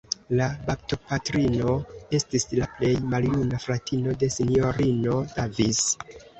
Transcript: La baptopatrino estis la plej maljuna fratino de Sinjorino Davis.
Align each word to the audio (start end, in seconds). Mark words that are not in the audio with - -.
La 0.37 0.45
baptopatrino 0.69 1.75
estis 2.21 2.47
la 2.61 2.69
plej 2.79 2.91
maljuna 3.13 3.61
fratino 3.69 4.19
de 4.25 4.33
Sinjorino 4.41 5.23
Davis. 5.39 5.89